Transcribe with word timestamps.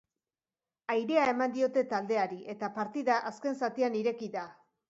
Airea 0.93 1.25
eman 1.33 1.53
diote 1.57 1.83
taldeari, 1.93 2.39
eta 2.57 2.73
partida 2.81 3.19
azken 3.33 3.63
zatian 3.65 4.03
ireki 4.05 4.35
da. 4.39 4.49